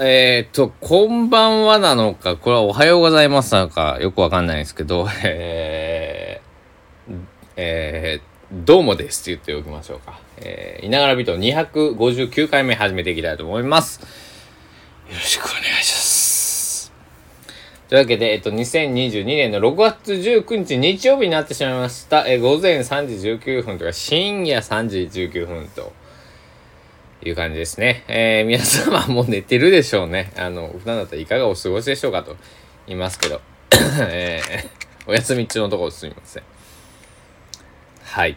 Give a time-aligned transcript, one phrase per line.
[0.00, 7.14] えー、っと、こんばんはなのか、これはおはようございますなのか、よくわかんないですけど、 えー、
[7.56, 10.20] えー、どうもですって言っておきましょうか。
[10.36, 14.00] えー、いながらビート259回目始めていきたいと思います。
[15.10, 16.92] よろしくお願いします。
[17.88, 22.24] というわけで、えっと、2022年の6月19日日曜日になってしまいました。
[22.28, 25.92] えー、午前3時19分とか深夜3時19分と。
[27.22, 28.04] いう感じですね。
[28.08, 30.32] えー、皆様 も寝てるでしょうね。
[30.36, 32.36] あの、普段だったらいかがお過ごしでしょうかと
[32.86, 33.40] 言いますけど、
[34.10, 34.68] えー、
[35.10, 36.42] お休み中のところすみません。
[38.04, 38.36] はい。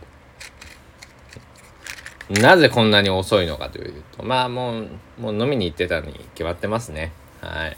[2.29, 4.87] なぜこんなに遅いのかというと、まあもう、
[5.19, 7.11] もう飲みに行ってたに決まってますね。
[7.41, 7.77] はい。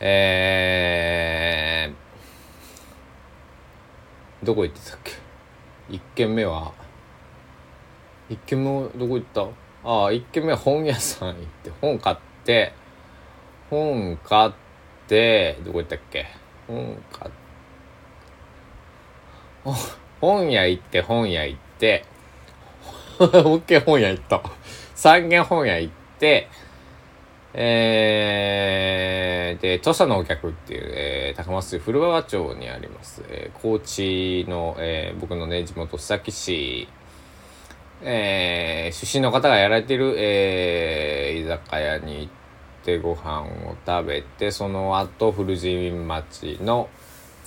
[0.00, 5.12] えー、どこ行ってたっけ？
[5.88, 6.72] 一軒目は、
[8.28, 9.46] 一軒目どこ行った？
[9.84, 12.72] ああ、一軒目本屋さん行って、本買って、
[13.68, 14.52] 本買っ
[15.08, 16.26] て、どこ行ったっけ？
[16.68, 17.36] 本買って、
[20.20, 22.04] 本屋行って、本屋行って、
[23.18, 24.42] もう一軒本屋行った。
[24.94, 26.48] 三軒本屋行って、
[27.54, 36.88] えー、で、土佐のお客っていう、えー、高松市古川町にあります、えー、高知の、えー、僕のね、地元須崎市
[38.04, 46.88] えー、出身の方がやられてる、えー、居酒屋に行ってご飯を食べて、その後、古地町の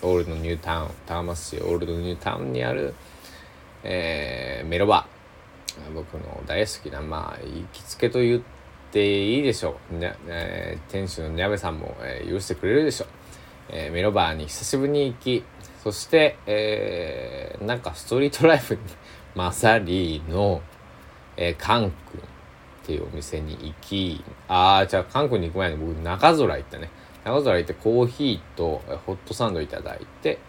[0.02, 2.94] オールドニュータウン、高松市オールドニュータウンにある、
[3.84, 5.08] えー、メロバ
[5.94, 8.42] 僕の大好きな、まあ、行きつけと言っ
[8.92, 9.97] ていいでしょう。
[9.97, 13.08] ねえー、店主の矢部さんも、えー、許してくれるでしょう。
[13.69, 15.44] えー、メロバーに久しぶりに行き、
[15.84, 18.81] そして、えー、なんかストリートライフに
[19.36, 20.61] マサリーの、
[21.38, 21.91] えー、カン君っ
[22.86, 26.89] ていうお店に行き、ああ、じゃあカン君に行く前に僕中空行ったね。
[27.25, 30.39] 中空行ってコーヒーとホットサンドいただいて、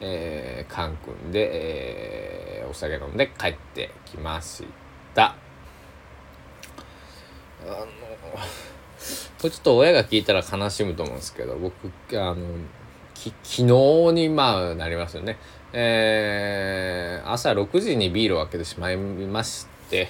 [0.00, 4.64] えー、カン君で、えー、お酒飲んで帰ってきまし
[5.14, 5.34] た。
[7.64, 7.86] あの、
[9.38, 11.72] これちょっと親が聞いたら悲しむと思うんですけど、僕、
[12.20, 12.36] あの、
[13.14, 15.38] き昨日にまあなりますよね。
[15.72, 20.08] えー、朝6時にビールを開けてしまいまして、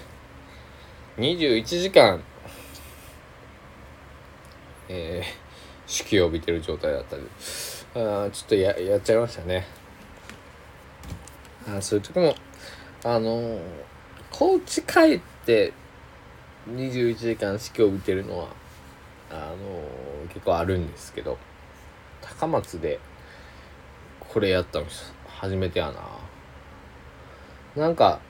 [1.17, 2.23] 21時間、
[4.89, 7.23] えー、酒気を帯びてる状態だったり、
[7.95, 9.67] あちょっとややっちゃいましたね。
[11.69, 12.35] あそういう時も、
[13.03, 13.61] あのー、
[14.31, 15.73] 高知帰って
[16.71, 18.49] 21時間酒気を帯びてるのは、
[19.31, 21.39] あのー、結構あるんですけど、
[22.21, 23.01] 高松で
[24.21, 25.93] これやったんですよ初めてや
[27.77, 27.83] な。
[27.83, 28.21] なんか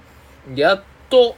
[0.55, 1.37] やっと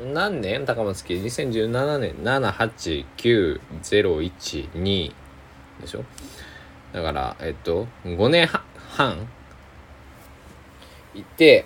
[0.00, 0.64] 何年？
[0.64, 5.12] 高松家2017年7、8、9、0、1、2
[5.80, 6.04] でしょ？
[6.92, 8.48] だからえっと5年
[8.96, 9.28] 半
[11.14, 11.64] いて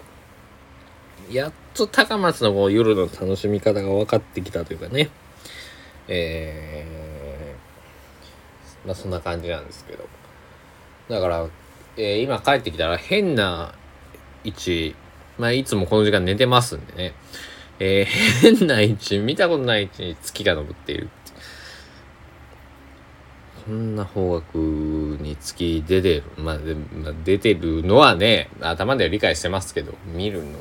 [1.31, 5.11] やっと高松のこう夜の楽しみ方が分かってきたというかね。
[6.09, 10.07] えー、まあそんな感じなんですけど。
[11.09, 11.49] だから、
[11.97, 13.75] えー、今帰ってきたら変な
[14.45, 14.95] 位置、
[15.39, 17.15] まあ、いつもこの時間寝てますんでね、
[17.79, 21.09] えー、変な位置、見たことない位置に月が昇っている。
[23.67, 24.59] こんな方角
[25.17, 26.23] に月出てる。
[26.37, 26.59] まあ、
[26.95, 30.53] まあ、出てるのはね、頭では理解してますけど、見るの、い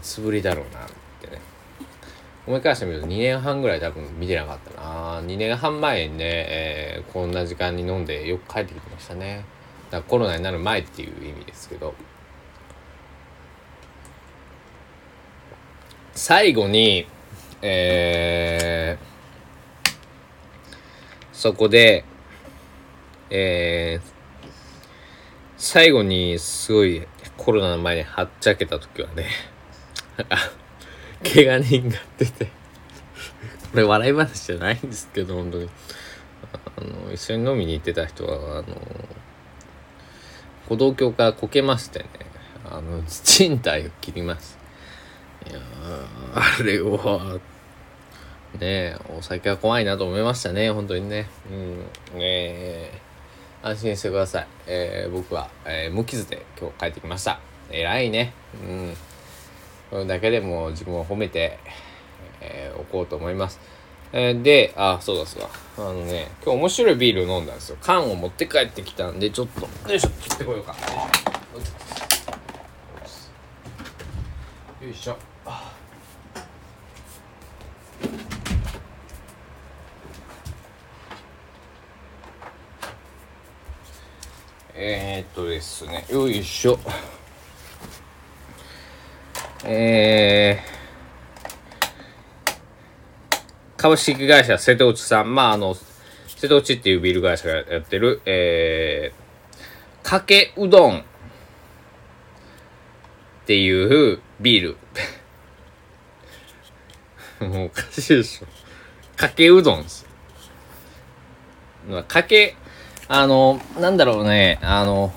[0.00, 0.88] つぶりだろうな、っ
[1.20, 1.40] てね。
[2.46, 5.20] 思い返してみると2年半ぐらい多分見てなかったな。
[5.20, 9.44] 2年半前にね、えー、こんな時間に飲んでよく帰ってきてましたね。
[9.94, 11.94] だコロナになる前っていう意味ですけど
[16.12, 17.06] 最後に
[17.62, 19.90] えー、
[21.32, 22.04] そこで
[23.30, 24.50] えー、
[25.56, 27.06] 最後にすごい
[27.36, 29.28] コロナの前にはっちゃけた時はね
[31.24, 32.50] 怪我人が出てこ
[33.78, 35.70] れ笑い話じゃないんですけど本当に。
[36.76, 38.64] あの一緒に飲みに行ってた人はあの
[40.68, 42.06] 歩道橋からこけましてね
[42.64, 44.58] あの賃貸を切ります
[45.48, 45.60] いや
[46.34, 47.38] あれは
[48.58, 51.26] ねお酒は怖いなと思いましたね本当にね。
[51.50, 57.40] うんえー、安心してください、えー、僕は、えー、無傷で今日帰ってきました。
[57.70, 58.32] 偉いね。
[58.62, 58.94] うん。
[59.90, 61.58] それだけでも自分を褒めて、
[62.40, 63.60] えー、おこうと思います。
[64.16, 65.48] えで、あ、そうだそうだ。
[65.76, 67.76] あのね、今日面白いビールを飲んだんですよ。
[67.80, 70.76] 缶を持って帰ってきたんで、ちょっと、よいしょ、切ってこようか。
[74.80, 75.16] よいしょ。
[84.76, 86.78] えー、っとですね、よいしょ。
[89.64, 90.73] えー
[93.84, 95.76] 株式会社瀬戸内さんまああの
[96.26, 101.02] 瀬戸内っていうビール会社がやってるえー、かけうどんっ
[103.46, 104.78] ていうビール。
[107.46, 108.46] もうおかしいでしょ。
[109.18, 110.06] かけうどんです。
[112.08, 112.56] かけ
[113.06, 115.12] あの、なんだろうね、あの、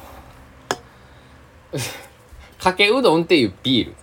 [2.60, 3.96] かけうどんっていうビール。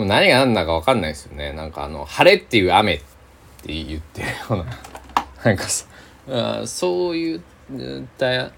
[0.00, 1.52] もう何が何だかわかんないですよね。
[1.52, 3.04] なんかあの、晴れっていう雨って
[3.66, 4.64] 言ってるような。
[5.44, 5.86] なんかさ、
[6.30, 7.40] あそういっ
[8.16, 8.50] た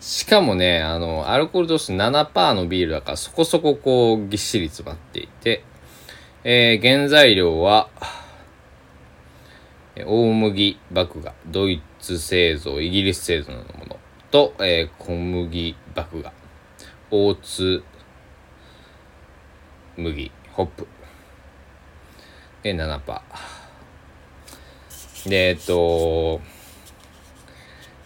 [0.00, 5.64] しかもね、あの、アルコール度数7%のビールだからそこそここうぎっしり詰まっていて、
[6.44, 7.88] えー、原材料は、
[9.96, 13.96] 大麦麦芽、ドイツ製造、イギリス製造のもの
[14.30, 16.32] と、えー、小麦麦芽、
[17.10, 17.82] 大津
[19.96, 20.86] 麦、ホップ。
[22.62, 23.00] で、7%。
[25.28, 26.40] で、えっと、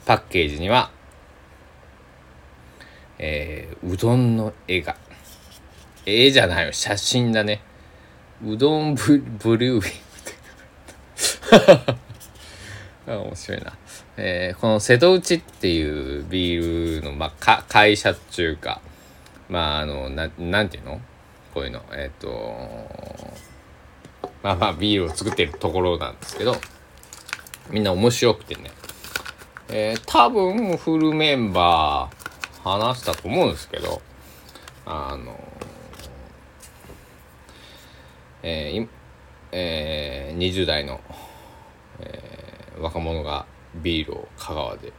[0.06, 0.90] パッケージには、
[3.18, 4.96] えー、うどんの絵が。
[6.06, 7.60] 絵じゃないよ、写真だね。
[8.42, 9.90] うどんブブルーウィン
[13.06, 13.12] グ。
[13.12, 13.76] 面白いな。
[14.16, 18.80] えー、この瀬戸内っていうビールの、まあ、か会社っていうか、
[19.48, 21.00] まあ、あの、ななんていうの？
[21.54, 21.82] こういうの。
[21.92, 22.30] えっ、ー、と、
[24.42, 26.56] まあまあ、ビールを作ってるところなんですけど、
[27.70, 28.70] みんな面白くてね。
[29.68, 34.00] えー、多分、フルメンバー話したと思うんですけど、
[34.86, 35.38] あの、
[38.42, 38.88] えー
[39.52, 41.00] えー、20代の
[42.00, 43.46] えー、若者が
[43.76, 44.92] ビールを香川で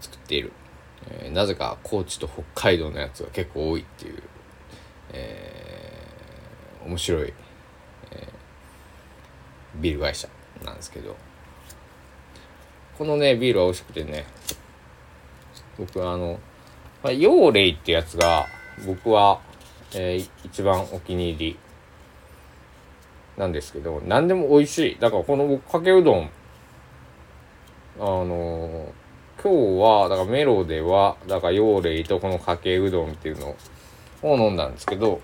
[0.00, 0.52] 作っている、
[1.08, 4.22] えー、なぜか高知と北海道のやつが結構多いっていう、
[5.12, 5.63] えー、
[6.86, 7.32] 面白い、
[8.12, 10.28] えー、ビール会社
[10.64, 11.16] なんですけど
[12.98, 14.26] このねビールは美味しくてね
[15.78, 16.38] 僕あの、
[17.02, 18.46] まあ、ヨーレイってやつが
[18.86, 19.40] 僕は、
[19.94, 21.58] えー、一番お気に入り
[23.36, 24.98] なんですけど、何でも美味しい。
[25.00, 26.30] だからこの僕かけうどん、
[27.98, 33.56] あのー、今日は、だからメロでは、だからヨーレイとこのかけうどんっていうの
[34.22, 35.20] を飲んだんですけど、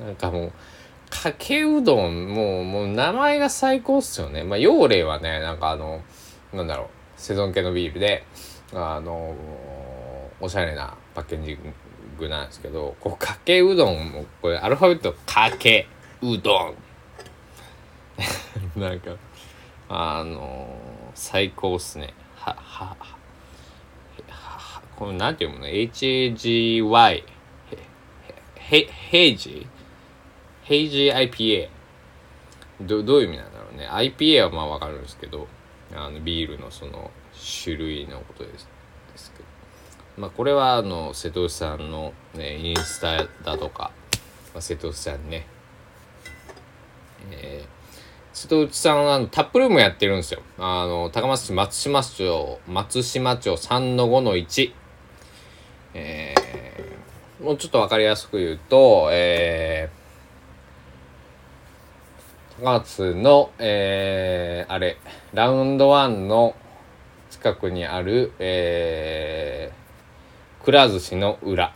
[0.00, 0.52] なんかもう、
[1.10, 4.44] かけうどん、もう、もう名前が最高っすよね。
[4.44, 6.02] まあ、ヨーレイはね、なんかあの、
[6.52, 8.24] なんだろう、セゾン系のビールで、
[8.72, 9.34] あの、
[10.40, 11.58] おしゃれなパッケージ
[12.18, 15.88] グなんですけど、こう、かけうどんも、これアルファベットかけ
[16.22, 16.74] うどん。
[18.76, 19.12] なんか、
[19.88, 20.76] あの、
[21.14, 22.12] 最高っすね。
[22.36, 22.96] は、は、
[24.28, 27.24] は、これなんて読むの ?HAGY。
[28.70, 29.66] へ、ヘイジ
[30.68, 31.68] ヘイジ IPA。
[32.82, 33.88] ど、どういう意味なんだろうね。
[33.88, 35.48] IPA はまあわかるんですけど、
[35.94, 37.10] あの、ビールのその
[37.64, 38.68] 種類のことです。
[39.12, 39.44] ですけど。
[40.18, 43.92] まあ、これはあの瀬戸内さんの、ね、インスタだとか、
[44.52, 45.46] まあ、瀬戸内さんね、
[47.30, 47.68] えー、
[48.32, 50.42] 瀬戸内さんはタップルームやってるんですよ。
[50.58, 54.72] あの高松市松島町松島町3の5の1、
[55.94, 59.97] えー、もうちょっと分かりやすく言うと、えー、
[62.60, 64.96] 高松の、えー、あれ
[65.32, 66.56] ラウンドワンの
[67.30, 71.72] 近くにある、えー、くら寿司の裏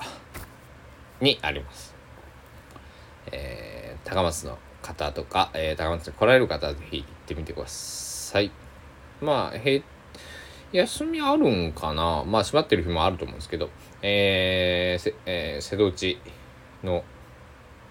[1.21, 1.95] にあります。
[3.31, 8.51] えー、高松の方とか、えー、高松に来られる方はぜひ行ってみてください。
[9.21, 9.85] まあ、へ
[10.73, 13.71] 休みあるんかなまあ、閉まってる日もあると思うんですけど、
[14.03, 16.19] えー、せ、えー、瀬戸内
[16.83, 17.05] の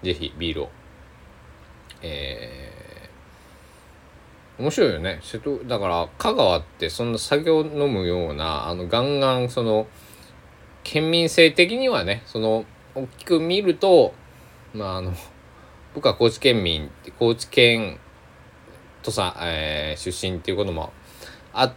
[0.02, 0.70] ぜひビールを、
[2.02, 2.71] えー、
[4.62, 5.18] 面白いよね。
[5.22, 9.86] 瀬戸、だから、香川ってそんな酒を飲むような、あの、ガンガン、その、
[10.84, 12.64] 県民性的にはねその
[12.94, 14.14] 大きく見ると
[14.74, 15.12] まああの
[15.94, 17.98] 僕は高知県民高知県
[19.02, 20.92] 土佐、えー、出身っていうことも
[21.52, 21.74] あ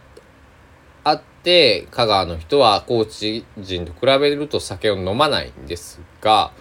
[1.04, 6.52] あって香川の人は高知人と比べると酒を飲まないんですが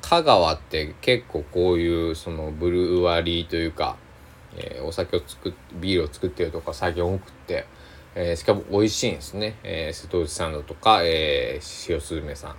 [0.00, 3.96] 香川って結構こういうそのブルーワリーというか、
[4.56, 7.66] えー、お酒を作ってビールを作ってるとか最近多くって
[8.14, 9.56] えー、しかも美味しいんですね。
[9.62, 12.56] えー、瀬戸内さんだとか、えー、塩スズメさん、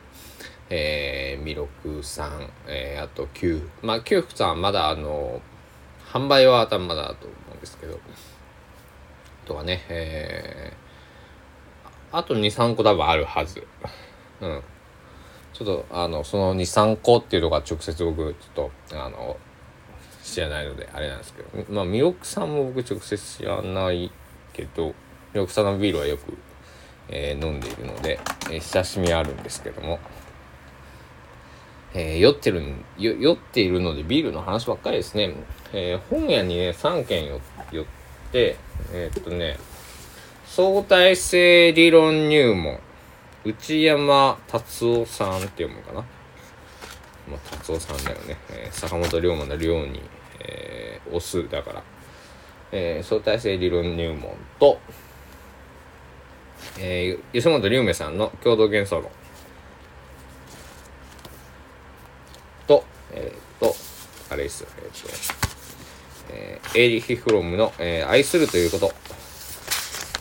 [0.71, 3.69] えー、ミロクさん、えー、あと、キュー。
[3.83, 5.41] まあ、キューフさんはまだ、あの、
[6.12, 8.00] 販売は多分まだだと思うんですけど、
[9.45, 13.67] とかね、えー、あと2、3個多分あるはず。
[14.41, 14.62] うん。
[15.53, 19.38] ちょっと、あの、その2、3個っていうのが直接僕、ちょっと、あの、
[20.23, 21.65] 知らないので、あれなんですけど。
[21.69, 24.11] まあ、ミロクさんも僕直接知らない
[24.53, 24.93] けど、ミ
[25.33, 26.37] ロクさんのビールはよく、
[27.09, 29.99] えー、飲んでいるので、えー、親しみあるんですけども。
[31.95, 32.63] えー、酔ってる
[32.97, 35.35] 酔っているのでビールの話ばっかりですね。
[35.73, 37.27] え、本屋にね、3軒
[37.71, 37.85] 寄っ
[38.31, 38.55] て、
[38.91, 39.57] え、っとね、
[40.47, 42.79] 相対性理論入門、
[43.45, 46.03] 内山達夫さんって読むかな。
[47.33, 48.37] まあ、達夫さんだよね。
[48.49, 50.01] えー、坂本龍馬の龍に、
[50.39, 51.83] えー、オスだから。
[52.75, 54.79] えー、相対性理論入門と、
[56.79, 59.11] えー、吉本龍明さんの共同幻想論。
[62.65, 63.75] と、えっ、と、
[64.31, 64.89] あれです、えっ、と、
[66.31, 68.91] えー、エイリヒ・フロムの、えー、愛するということ。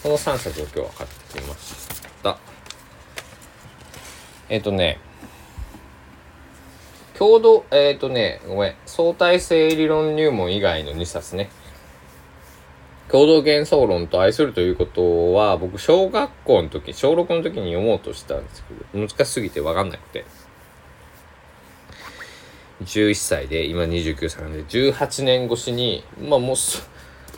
[0.02, 1.88] この3冊を今日は買ってきまし
[2.22, 2.38] た。
[4.50, 4.98] えっ、とね、
[7.22, 11.50] 共同、えっ、とね、ごめん、相対性理論入門以外の2冊ね。
[13.08, 20.24] 共同幻想論と愛するということは、僕、小学校の時、小6の時に読もうとしたんですけど、難しすぎて分かんなくて。
[22.82, 26.56] 11歳で、今29歳なんで、18年越しに、まあもう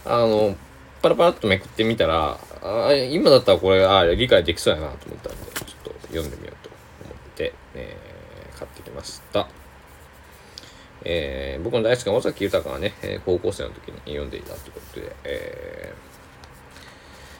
[0.07, 0.57] あの、
[1.03, 6.71] パラパラっとめくってみたら、あ今だったらこれ、あ理解できそうやなと思ったんで、ちょっと読んでみようと
[7.05, 9.47] 思って、えー、買ってきました。
[11.05, 15.95] えー、僕の大好きな尾崎豊がね、え高校生の時に読んでいたということで、え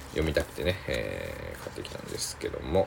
[0.07, 2.87] ー、読みたくてね、えー、買ってきたんですけども、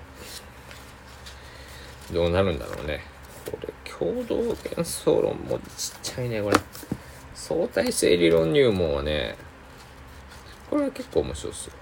[2.13, 3.01] どうなるんだろうね。
[3.45, 6.57] これ、共同幻想論もちっちゃいね、これ。
[7.33, 9.35] 相対性理論入門はね、
[10.69, 11.73] これは結構面白いですよ。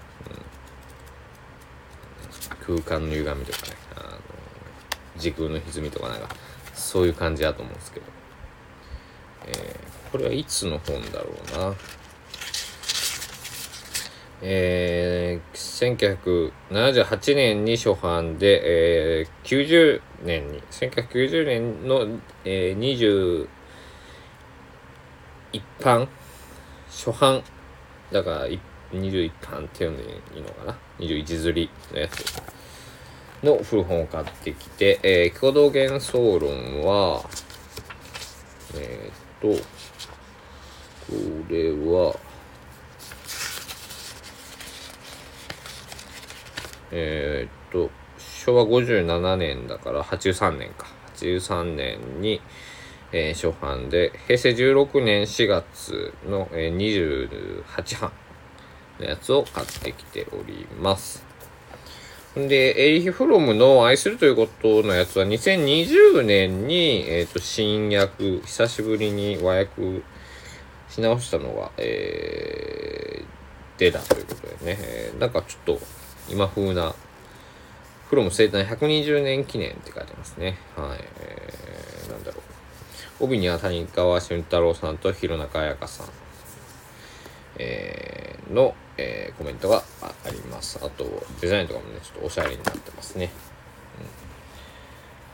[2.72, 4.18] う、空間の歪みとかね、あの、
[5.16, 6.28] 時空の歪みとかなんか、
[6.74, 8.15] そういう感じだと思うんですけど。
[9.46, 11.74] えー、これはいつの本だろうな。
[14.42, 16.00] えー、
[16.92, 22.06] 1978年に初版で、えー、90年に、1990年の、
[22.44, 23.48] えー、
[25.52, 26.06] 21版
[26.88, 27.42] 初版
[28.12, 28.46] だから
[28.92, 30.02] 21版って読んで
[30.34, 32.42] いいのかな？21釣りのやつ
[33.42, 37.24] の古本を買ってきて、えー、共同幻想論は
[38.74, 39.56] えー、とこ
[41.48, 42.18] れは
[46.92, 50.86] えー、っと、昭和57年だから83年か。
[51.14, 52.40] 83年に、
[53.12, 58.12] えー、初版で、平成16年4月の、えー、28版
[59.00, 61.25] のやつを買ってきております。
[62.36, 70.02] で、エリヒ・フロムの愛するということのやつは2020年に、えっ、ー、と、新訳、久しぶりに和訳
[70.90, 75.80] し直したのが、えー、出たということでね、えー、なんかちょっと、
[76.28, 76.94] 今風な、
[78.10, 80.58] フロム生誕120年記念って書いてますね。
[80.76, 80.98] はい。
[81.18, 82.42] えー、なんだろ
[83.20, 83.24] う。
[83.24, 86.06] 帯には谷川俊太郎さんと弘中彩香さん、
[87.56, 90.78] えー、の、えー、コメントがあります。
[90.82, 93.30] あと、デザインとかもね、ちょっとおしゃれになってますね。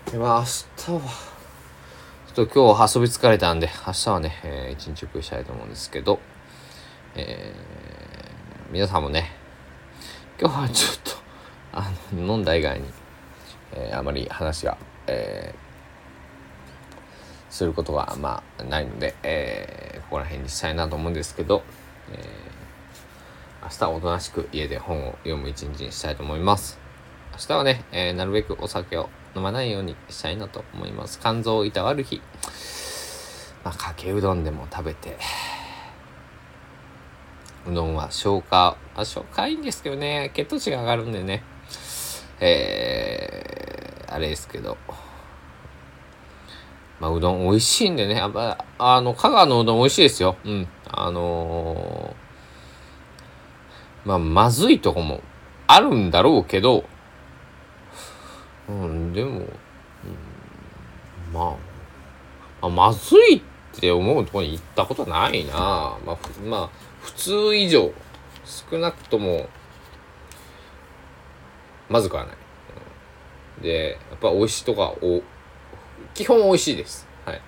[0.07, 1.11] うん、で、まあ、明日は、
[2.35, 6.19] ちょっと今日遊び疲れたんで、明日はね、えー、一日ゆっくりしたいと思うんですけど、
[7.15, 9.31] えー、皆さんもね、
[10.41, 11.13] 今日はちょっと、
[11.73, 12.87] あの、飲んだ以外に、
[13.73, 14.77] えー、あまり話が、
[15.07, 21.63] えー、することが、まあ、ないので、えー、ここら辺にしたいなと思うんですけど、
[22.11, 22.52] えー、
[23.63, 26.81] 明日はおとなしく家で本を読む一日にしたいと思います。
[27.33, 31.21] 明日はね、えー、なるべくお酒を飲まないようにしたいなと思います。
[31.21, 32.21] 肝臓をいたわる日、
[33.65, 35.17] まあ、かけうどんでも食べて、
[37.65, 41.45] うどんは消化、あ、消化いいんですけどね、血糖値が上がるんでね、
[42.41, 44.77] えー、あれですけど、
[46.99, 50.37] まあ、うどん美味しいんでね、やっぱ、あの、香川のうどん美味しいですよ。
[50.45, 50.69] うん。
[50.91, 52.12] あのー、
[54.05, 55.21] まあ、まずいとこも
[55.67, 56.85] あるんだろうけど、
[58.69, 59.47] うん、でも、うん、
[61.33, 61.45] まあ、
[62.63, 63.43] まあ、まずいっ
[63.81, 67.93] て思うとこに行ったことないなまあ、まあ、普通以上、
[68.45, 69.49] 少なくとも、
[71.89, 72.37] まずくはない。
[73.63, 75.23] で、やっぱ美味しいとか、お、
[76.15, 77.07] 基本美味しいです。
[77.25, 77.41] はい。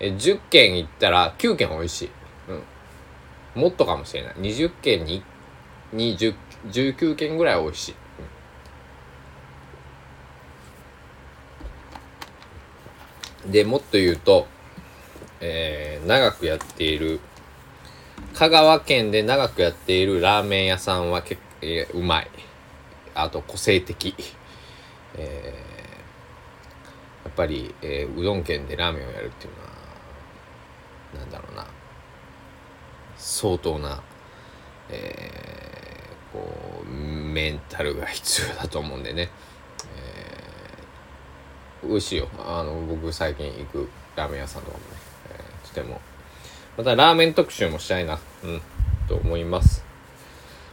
[0.00, 2.10] え、10件行ったら9件美味しい。
[3.54, 3.62] うん。
[3.62, 4.34] もっとかもしれない。
[4.34, 5.24] 20件に1、
[5.92, 7.94] に19件ぐらい美いし、
[13.48, 14.46] い、でもっと言うと、
[15.40, 17.20] えー、長くやっている
[18.34, 22.28] 香川県で長くやっているラーメン屋さんはけ、えー、うまい。
[23.14, 24.14] あと個性的、
[25.14, 29.68] えー、やっぱり、えー、うどん県でラーメンをやるっていうのは
[31.16, 31.66] なんだろうな。
[33.16, 34.02] 相当な、
[34.88, 35.51] えー
[36.32, 39.30] こう、メンタルが必要だと思うんでね。
[39.96, 42.28] えー、美味しいよ。
[42.38, 44.90] あの、僕最近行くラーメン屋さんとかもね、
[45.30, 46.00] えー、とても。
[46.76, 48.62] またラーメン特集もしたいな、うん、
[49.06, 49.84] と思います。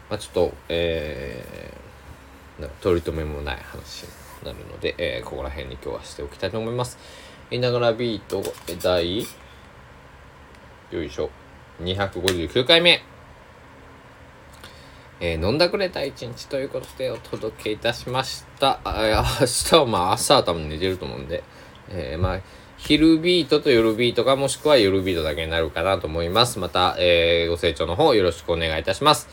[0.09, 4.09] まあちょっと、えー、取り留めもない話に
[4.45, 6.97] なるので、えー、ここら辺に今日はしておきたいと思います。
[7.51, 8.43] いながらビート
[8.81, 9.19] 第、
[10.91, 11.29] よいしょ、
[11.81, 13.01] 259回目。
[15.21, 18.79] えー、飲んだくれた一日ということでお届けいたしました。
[18.83, 19.03] あ
[19.41, 21.43] 明日はまあ朝は多分寝てると思うんで、
[21.89, 22.41] えー、まあ
[22.77, 26.59] 昼ビートと夜ビートかもしくは夜ビートだけになるかなと思います。
[26.59, 29.27] また、えー、ご清聴の方よろしくお願いいたします。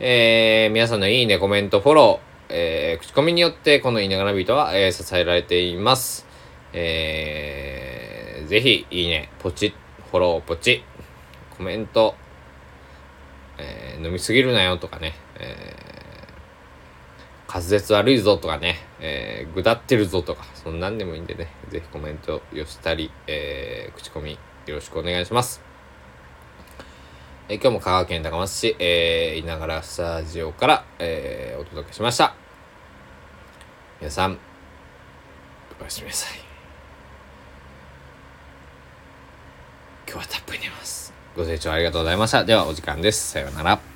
[0.00, 6.26] え、皆さんのいいね、コメント、フォロー、えー、口コミによってこのいながらビートは、え、支えられています。
[6.74, 9.72] えー、ぜひ、いいね、ポチッ
[10.10, 10.82] フォロー、ポチ
[11.52, 12.16] ッコメント、
[13.58, 25.62] えー、飲みすぎるなよとかね、えー、滑舌悪いぞとかね、えー、ぐだってるぞとか、そんなんでもいいんでね、ぜひコメントよしたり、えー、口コミよろしくお願いします。
[27.48, 32.34] えー、今日も香川県高松市、えー、いながらスタジオから、えー、お届けしました。
[34.00, 34.38] 皆さん、
[35.80, 36.38] おやすみなさい。
[40.08, 41.03] 今日はたっぷり寝ます。
[41.36, 42.44] ご清聴ありがとうございました。
[42.44, 43.32] ではお時間です。
[43.32, 43.93] さようなら。